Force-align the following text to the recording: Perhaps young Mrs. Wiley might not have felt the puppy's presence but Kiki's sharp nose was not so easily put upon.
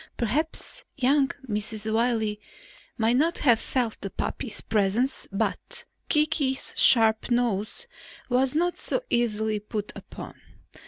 Perhaps 0.17 0.83
young 0.97 1.27
Mrs. 1.47 1.93
Wiley 1.93 2.41
might 2.97 3.17
not 3.17 3.37
have 3.37 3.59
felt 3.59 4.01
the 4.01 4.09
puppy's 4.09 4.59
presence 4.59 5.27
but 5.31 5.85
Kiki's 6.09 6.73
sharp 6.75 7.29
nose 7.29 7.85
was 8.27 8.55
not 8.55 8.77
so 8.79 9.03
easily 9.11 9.59
put 9.59 9.91
upon. 9.95 10.41